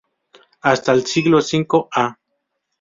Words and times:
Hasta 0.61 0.93
el 0.93 1.05
siglo 1.05 1.41
V 1.41 1.87
a. 1.95 2.17